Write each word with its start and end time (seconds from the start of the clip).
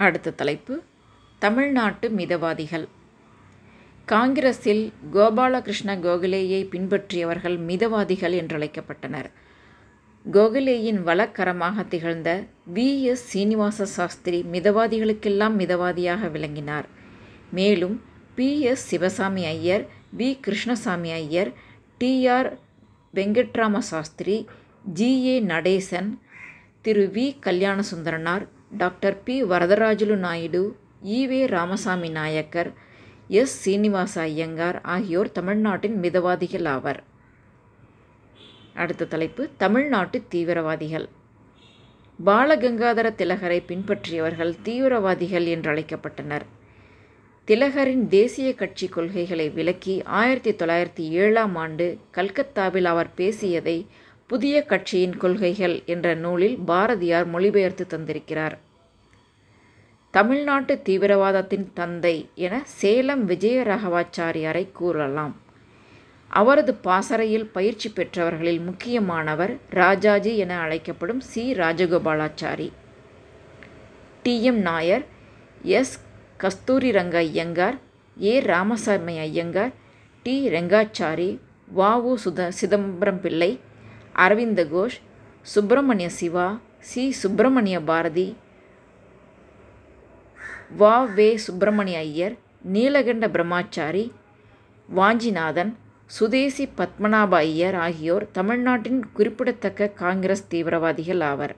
அடுத்த 0.00 0.30
தலைப்பு. 0.30 0.82
தமிழ்நாட்டு 1.38 2.08
மிதவாதிகள். 2.08 2.88
காங்கிரஸில் 4.04 4.92
கோபாலகிருஷ்ண 5.12 5.96
கோகலேயை 5.96 6.60
பின்பற்றியவர்கள் 6.64 7.56
மிதவாதிகள் 7.58 8.34
என்றழைக்கப்பட்டனர். 8.34 9.30
கோகலேயின் 10.32 11.02
வழக்கரமாக 11.02 11.82
திகழ்ந்த 11.82 12.44
வி. 12.74 13.00
எஸ். 13.02 13.24
சீனிவாச 13.24 13.84
சாஸ்திரி 13.84 14.44
மிதவாதிகளுக்கெல்லாம் 14.52 15.56
மிதவாதியாக 15.58 16.30
விளங்கினார். 16.30 16.88
மேலும் 17.50 18.02
P. 18.34 18.60
S. 18.60 18.86
Sivaswami 18.86 19.44
Iyer 19.44 19.86
V. 20.16 20.40
Krishnaswami 20.40 21.12
Iyer 21.12 21.52
T. 21.98 22.26
R. 22.26 22.58
Venkatarama 23.14 23.78
Sastri 23.78 24.46
G. 24.84 25.24
A. 25.26 25.40
Natesan 25.40 26.18
Thiru. 26.82 27.10
V. 27.14 27.36
Kalyanasundaranar 27.40 28.46
doctor 28.76 29.22
P. 29.22 29.44
Varadarajulu 29.44 30.14
Naidu 30.14 30.76
E V 31.04 31.46
Ramasamy 31.46 32.08
Naicker 32.08 32.70
S. 33.28 33.54
Srinivasa 33.62 34.20
Iyengar 34.20 34.80
ஆகியோர் 34.94 35.32
தமிழ்நாட்டின் 35.32 36.00
மிதவாதிகள் 36.00 36.68
ஆவர். 36.68 37.00
அடுத்த 38.74 39.04
தலைப்பு 39.04 39.48
தமிழ்நாட்டு 39.56 40.22
தீவிரவாதிகள். 40.28 41.06
பாலகங்காதர 42.24 43.08
திலகரை 43.20 43.58
பின்பற்றியவர்கள் 43.70 44.52
தீவிரவாதிகள் 44.62 45.46
என்று 45.46 45.70
அழைக்கப்பட்டனர். 45.72 46.46
திலகரின் 47.48 48.06
தேசிய 48.08 48.54
கட்சி 48.54 48.86
கொள்கைகளை 48.88 49.48
விளக்கி 49.50 50.02
ஆயிரத்தி 50.02 50.52
தொள்ளாயிரத்தி 50.52 51.04
ஏழாம் 51.22 51.56
ஆண்டு 51.56 51.98
கல்கத்தாவில் 52.10 52.84
அவர் 52.84 53.14
பேசியதை 53.14 53.86
புதிய 54.26 54.64
கட்சியின் 54.64 55.16
கொள்கைகள் 55.16 55.82
என்ற 55.86 56.14
நூலில் 56.14 56.56
பாரதியார் 56.58 57.26
மொழிபெயர்த்து 57.26 57.84
தந்திருக்கிறார். 57.90 58.56
தமிழ்நாட்டு 60.16 60.82
தீவிரவாதத்தின் 60.84 61.72
தந்தை 61.74 62.30
என 62.34 62.62
சேலம் 62.64 63.28
விஜயராகவாச்சாரியாரை 63.28 64.72
கூறலாம். 64.72 65.40
அவரது 66.30 66.74
பாசறையில் 66.74 67.46
பயிற்சி 67.46 67.90
பெற்றவர்களில் 67.90 68.60
முக்கியமானவர் 68.60 69.56
ராஜாஜி 69.70 70.36
என 70.36 70.58
அழைக்கப்படும் 70.58 71.20
C. 71.20 71.54
Rajagopalachari. 71.54 72.72
T. 74.22 74.42
M. 74.42 74.58
Nair 74.58 75.04
S. 75.62 76.00
Kasturi 76.36 76.90
Ranga 76.90 77.16
Iyengar 77.18 77.78
A. 78.22 78.40
Ramasamy 78.40 79.18
Iyengar 79.18 79.72
T. 80.22 80.48
Rengachari 80.48 81.38
வ. 81.74 81.94
உ. 82.00 82.16
சுத 82.24 82.48
சிதம்பரம் 82.48 83.20
பிள்ளை 83.20 83.60
அரவிந்த 84.12 84.64
கோஷ் 84.64 84.98
சுப்பிரமணிய 85.42 86.08
சிவா 86.10 86.60
சி. 86.78 87.10
சுப்பிரமணிய 87.12 87.80
பாரதி 87.80 88.36
வா. 90.70 91.04
வே. 91.04 91.36
சுப்பிரமணிய 91.36 91.98
ஐயர் 91.98 92.34
நீலகண்ட 92.72 93.28
பிரம்மாச்சாரி 93.28 94.10
வாஞ்சிநாதன் 94.96 95.74
சுதேசி 96.06 96.68
பத்மநாப 96.76 97.30
ஐயர் 97.30 97.74
ஆகியோர் 97.74 98.30
தமிழ்நாட்டின் 98.30 99.12
குறிப்பிடத்தக்க 99.12 99.88
காங்கிரஸ் 99.88 100.48
தீவிரவாதிகள் 100.48 101.20
ஆவர். 101.20 101.56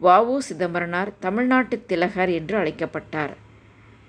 வஉ 0.00 0.38
சிதம்பரனார் 0.38 1.12
தமிழ்நாட்டு 1.20 1.82
திலகர் 1.86 2.32
என்று 2.32 2.56
அழைக்கப்பட்டார். 2.56 3.34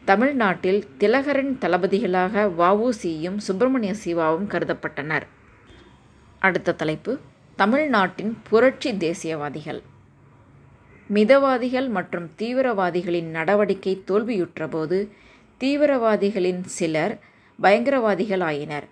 தமிழ்நாட்டில் 0.05 0.87
திலகரின் 0.97 1.57
தளபதிகளாக 1.61 2.51
வஉசியும் 2.57 3.37
சுப்பிரமணிய 3.37 3.93
சிவாவும் 3.93 4.49
கருதப்பட்டனர். 4.49 5.23
அடுத்த 6.39 6.73
தலைப்பு 6.73 7.19
தமிழ்நாட்டின் 7.55 8.37
புரட்சி 8.49 8.97
தேசியவாதிகள். 8.97 9.81
மிதவாதிகள் 11.09 11.89
மற்றும் 11.89 12.29
தீவிரவாதிகளின் 12.37 13.29
நடவடிக்கை 13.29 14.03
தோல்வியுற்றபோது 14.07 15.09
தீவிரவாதிகளின் 15.61 16.63
சிலர் 16.63 17.19
பயங்கரவாதிகள் 17.61 18.39
ஆயினர் 18.39 18.87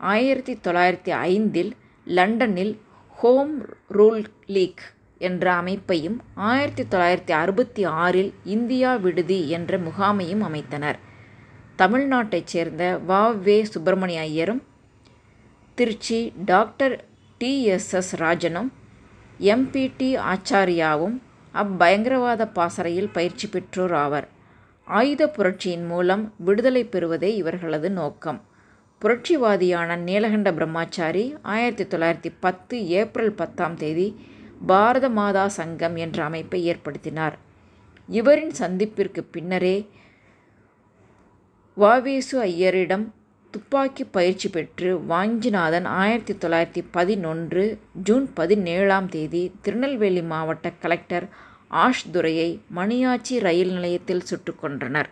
ஆயிரத்தி 0.00 0.58
தொள்ளாயிரத்தி 0.64 1.10
ஐந்தில் 1.26 1.72
லண்டனில் 2.06 2.78
ஹோம் 3.16 3.54
ரூல் 3.90 4.24
லீக் 4.46 4.84
என்ற 5.18 5.52
அமைப்பையும் 5.52 6.20
ஆயிரத்தி 6.34 6.82
தொள்ளாயிரத்தி 6.82 7.32
அறுபத்தி 7.32 7.84
ஆறில் 7.84 8.32
இந்தியா 8.44 8.94
விடுதி 8.94 9.48
என்ற 9.48 9.78
முகாமையும் 9.78 10.42
அமைத்தனர். 10.42 10.98
தமிழ்நாட்டைச் 11.78 12.46
சேர்ந்த 12.46 13.00
வ. 13.08 13.36
வே. 13.38 13.64
Subramaniya 13.64 14.20
ஐயரும் 14.20 14.62
Trichy 15.74 16.32
doctor 16.44 17.04
T. 17.38 17.64
S. 17.64 17.92
S. 17.92 18.16
ராஜனும் 18.16 18.72
MPT 19.40 20.10
ஆச்சாரியாவும் 20.32 21.16
அப்பயங்கரவாத 21.62 22.48
பாசறையில் 22.52 23.12
பயிற்சி 23.12 23.48
பெற்றோர் 23.48 23.94
ஆவர். 23.94 24.28
ஆயுத 24.84 25.28
புரட்சியின் 25.28 25.86
மூலம் 25.86 26.34
விடுதலை 26.38 26.84
பெறுவதே 26.84 27.36
இவர்களது 27.36 27.90
நோக்கம். 27.90 28.40
புரட்சிவாதியான 29.02 29.96
நீலகண்ட 29.96 30.50
பிரம்மாச்சாரி 30.52 31.24
ஆயிரத்தி 31.42 31.84
தொள்ளாயிரத்தி 31.84 32.30
பத்து 32.40 32.88
ஏப்ரல் 32.88 33.32
பத்தாம் 33.32 33.76
தேதி 33.76 34.08
பாரத 34.66 35.08
மாதா 35.08 35.48
சங்கம் 35.48 35.96
என்ற 35.96 36.24
அமைப்பை 36.24 36.60
ஏற்படுத்தினார். 36.72 37.36
இவரின் 38.08 38.52
சந்திப்பிற்கு 38.60 39.22
பின்னரே 39.30 39.76
வாவேசு 41.74 42.42
ஐயரிடம் 42.42 43.04
துப்பாக்கி 43.50 44.04
பயிற்சி 44.04 44.48
பெற்று 44.48 44.96
வாஞ்சிநாதன் 45.08 45.84
ஆயிரத்தி 45.84 46.34
தொள்ளாயிரத்தி 46.34 46.84
பதினொன்று 46.90 47.78
ஜூன் 48.02 48.32
பதினேழாம் 48.34 49.08
தேதி 49.08 49.52
திருநெல்வேலி 49.62 50.22
மாவட்ட 50.22 50.72
கலெக்டர் 50.80 51.28
ஆஷ் 51.68 52.10
துரையை 52.10 52.60
மணியாச்சி 52.76 53.38
ரயில் 53.38 53.72
நிலையத்தில் 53.72 54.20
சுட்டுக் 54.20 54.64
கொன்றனர். 54.64 55.10